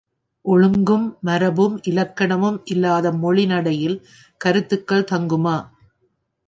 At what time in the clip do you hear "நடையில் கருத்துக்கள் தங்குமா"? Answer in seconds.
3.45-5.57